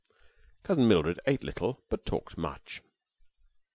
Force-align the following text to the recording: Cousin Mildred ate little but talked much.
Cousin 0.63 0.87
Mildred 0.87 1.19
ate 1.27 1.43
little 1.43 1.83
but 1.87 2.07
talked 2.07 2.35
much. 2.35 2.81